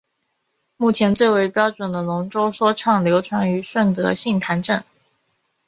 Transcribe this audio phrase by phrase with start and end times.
[0.77, 4.83] 目前最为标准的龙舟说唱流传于顺德杏坛镇。